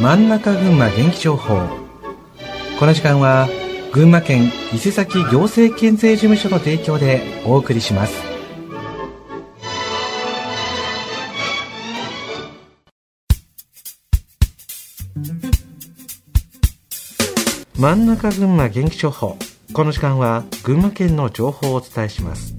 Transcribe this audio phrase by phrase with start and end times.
[0.00, 1.68] 真ん中群馬元気情報。
[2.78, 3.48] この時間は
[3.92, 8.22] 群馬県伊勢崎行政県税事務所の提供でお送りします。
[17.78, 19.38] 真ん中群馬元気情報。
[19.72, 22.56] この時間は群馬県の情報をお伝えします。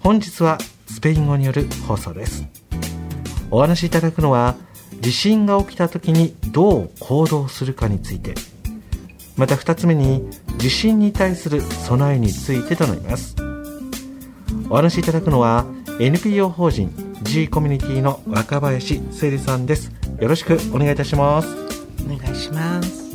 [0.00, 2.44] 本日はスペイン語による放送です。
[3.50, 4.54] お話しいただくのは
[5.00, 8.34] 地震が起きた時にどう行動するかについて
[9.36, 13.36] また2つ目に地震に対する備えについてとなります
[14.68, 15.66] お話しいただくのは
[16.00, 21.48] NPO 法人 G コミュニティの若林聖理さんですよろしくお願いいたします
[22.04, 23.08] お願いします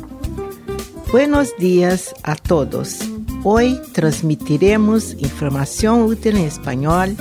[1.14, 2.98] Buenos días a todos.
[3.44, 7.16] Hoy transmitiremos información útil en español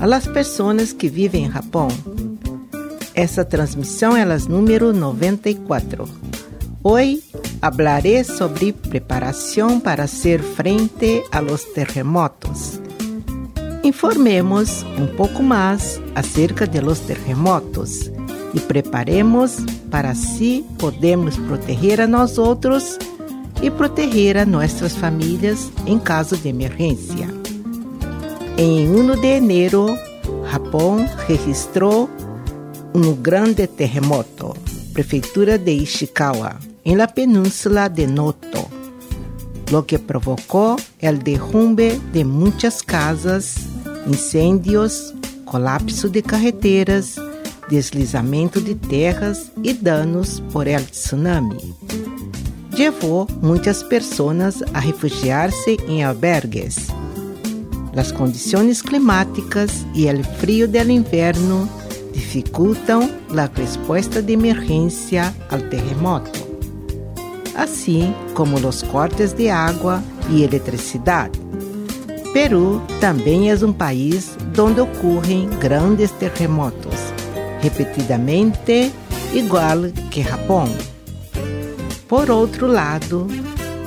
[0.00, 1.88] a las personas que viven en Japón.
[3.16, 6.06] Essa transmissão é a número 94.
[6.84, 7.22] Hoje
[7.62, 12.78] hablaré sobre preparação para hacer frente a los terremotos.
[13.82, 18.12] Informemos um pouco mais acerca de los terremotos
[18.52, 22.98] e preparemos para assim podermos proteger a nós outros
[23.62, 27.26] e proteger a nossas famílias em caso de emergência.
[28.58, 29.98] Em 1 de janeiro,
[30.50, 32.10] Japão registrou
[33.04, 34.56] um grande terremoto,
[34.94, 38.70] prefeitura de Ishikawa, em la península de Noto,
[39.70, 43.56] lo que provocou el derrumbe de muitas casas,
[44.06, 45.12] incêndios,
[45.44, 47.16] colapso de carreteras,
[47.68, 51.74] deslizamento de terras e danos por el tsunami.
[52.78, 56.86] Levou muitas pessoas a refugiar-se em albergues.
[57.94, 61.68] As condições climáticas e o frio do inverno
[62.16, 66.46] dificultam a resposta de emergência ao terremoto,
[67.54, 71.38] assim como os cortes de água e eletricidade.
[72.32, 77.12] Peru também é um país onde ocorrem grandes terremotos,
[77.60, 78.90] repetidamente
[79.34, 80.68] igual que Japão.
[82.08, 83.26] Por outro lado,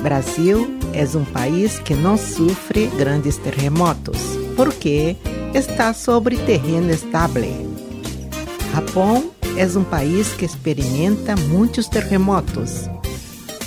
[0.02, 4.20] Brasil é um país que não sofre grandes terremotos,
[4.56, 5.16] porque
[5.52, 7.69] está sobre terreno estável.
[8.72, 12.88] Japão é um país que experimenta muitos terremotos,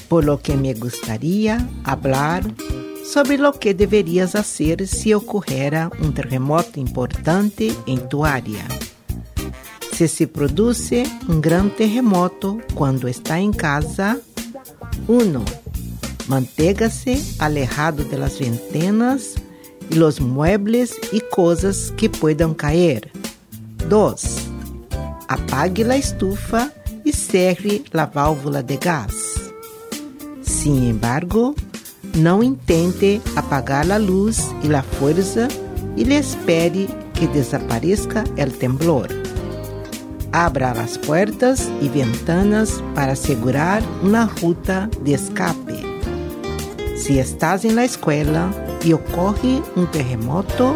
[0.08, 2.44] por lo que me gustaría falar
[3.04, 8.66] sobre lo que deverías fazer se ocorrera um terremoto importante em tu área.
[9.92, 10.90] Se se produz
[11.30, 14.20] um grande terremoto quando está em casa,
[15.08, 15.46] 1.
[16.28, 19.36] Manténgase alejado de las ventanas
[19.92, 23.12] e los muebles e coisas que puedan caer.
[23.90, 24.43] 2
[25.34, 26.72] apague a estufa
[27.04, 29.16] e cerre a válvula de gás.
[30.44, 31.56] Sin embargo,
[32.16, 35.48] não intente apagar a luz e a força
[35.98, 39.08] e espere que desapareça o temblor.
[40.32, 45.82] Abra as portas e ventanas para assegurar uma ruta de escape.
[46.96, 48.52] Se estás em la escola
[48.86, 50.76] e ocorre um terremoto,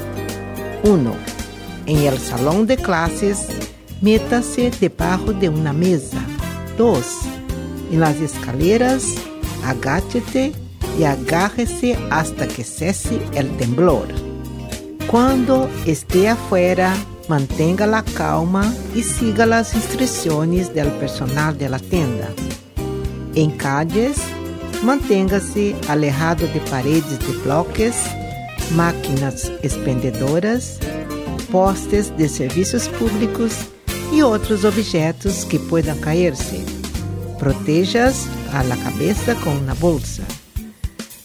[0.84, 1.38] 1.
[1.88, 3.48] Em el salão de classes,
[4.02, 6.20] Métase debajo de uma mesa.
[6.78, 7.06] 2.
[7.92, 9.16] En las escaleras,
[9.66, 10.52] agáchate
[11.00, 14.08] y agárrese hasta que cese el temblor.
[15.08, 16.94] Cuando esté afuera,
[17.28, 22.30] mantenga la calma y siga las instrucciones del personal de la tienda.
[23.34, 24.18] En calles,
[24.84, 27.96] manténgase alejado de paredes de bloques,
[28.76, 30.78] máquinas expendedoras,
[31.52, 33.54] postes de serviços públicos
[34.12, 36.64] e outros objetos que possam cair-se.
[37.38, 40.24] Protejas a la cabeça com uma bolsa.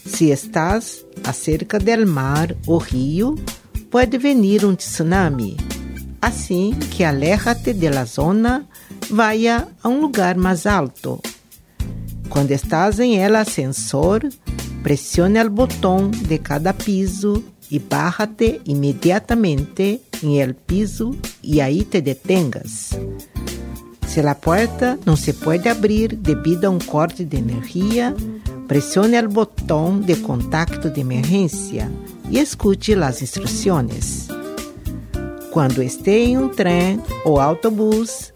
[0.05, 3.35] Se estás acerca del mar ou rio,
[3.89, 5.57] pode venir um tsunami.
[6.21, 8.67] Assim que aléjate de la zona,
[9.09, 11.21] vaya a um lugar mais alto.
[12.29, 14.21] Quando estás em el ascensor,
[14.81, 22.01] pressione o botão de cada piso e bájate imediatamente em el piso e aí te
[22.01, 22.91] detengas.
[24.07, 28.15] Se a porta não se pode abrir devido a um corte de energia,
[28.67, 31.91] pressione o botão de contacto de emergência
[32.29, 34.27] e escute as instruções.
[35.51, 38.31] Quando esteja em um trem ou autobus,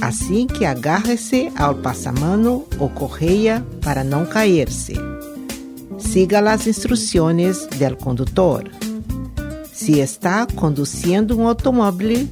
[0.00, 4.94] assim que agarre-se ao passamano ou correia para não cair-se.
[6.14, 8.70] Siga as instruções do condutor.
[9.72, 12.28] Se está conduzindo um automóvel,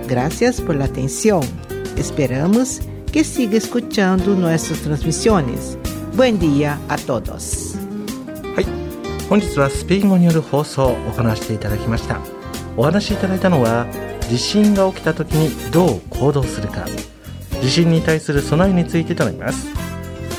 [0.08, 1.42] Gracias por la atención.
[1.96, 2.80] Esperamos
[3.12, 5.78] que siga escuchando nuestras transmisiones.
[6.14, 7.76] Buen día a todos.
[8.54, 8.66] はい。
[9.28, 12.20] 本日はスペイン語による放送を行わせていただきました。
[12.77, 13.87] お話しいただいたのは、
[14.29, 16.85] 地震が起きた時にどう行動するか、
[17.61, 19.67] 地震に対する備えについてとなります。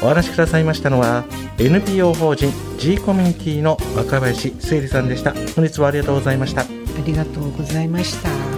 [0.03, 1.25] お話しくださいましたのは、
[1.59, 5.33] NPO 法人 G コミュニティの若林誠理さんでした。
[5.55, 6.63] 本日はありがとうございました。
[6.63, 6.67] あ
[7.07, 8.52] りがとうございました。